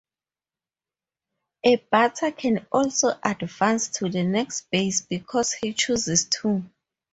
A 1.63 1.75
batter 1.75 2.31
can 2.31 2.65
also 2.71 3.11
advance 3.23 3.89
to 3.89 4.09
the 4.09 4.23
next 4.23 4.61
base 4.71 5.01
because 5.01 5.53
he 5.53 5.73
chooses 5.73 6.25
to. 6.41 6.63